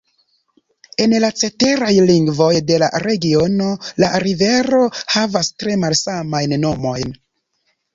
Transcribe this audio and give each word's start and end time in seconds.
En 1.03 1.13
la 1.25 1.29
ceteraj 1.41 1.91
lingvoj 2.07 2.49
de 2.71 2.81
la 2.85 2.91
regiono 3.05 3.71
la 4.07 4.13
rivero 4.27 4.85
havas 5.17 5.55
tre 5.63 5.81
malsamajn 5.87 6.63
nomojn. 6.69 7.21